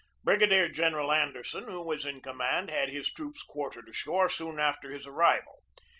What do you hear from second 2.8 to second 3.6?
his troops